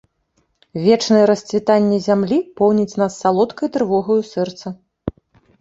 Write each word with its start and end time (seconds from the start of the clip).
Вечнае 0.85 1.19
расцвітанне 1.31 1.99
зямлі 2.07 2.39
поўніць 2.63 2.97
нас 3.03 3.19
салодкай 3.27 3.67
трывогаю 3.77 4.17
сэрца. 4.33 4.67